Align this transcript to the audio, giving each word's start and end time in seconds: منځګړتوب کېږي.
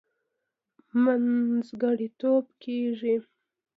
منځګړتوب 1.03 2.45
کېږي. 2.63 3.15